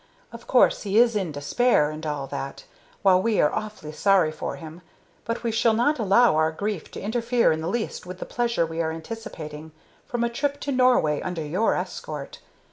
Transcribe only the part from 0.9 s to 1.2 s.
is